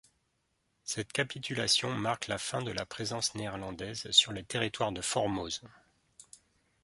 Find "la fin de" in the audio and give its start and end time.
2.25-2.71